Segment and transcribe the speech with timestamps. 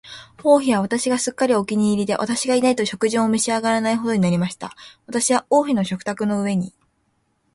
[0.43, 4.75] 王妃は私がすっかりお気に入りで、私がいないと食事も召し上らないほどになりました。
[5.05, 6.73] 私は王妃の食卓の上に、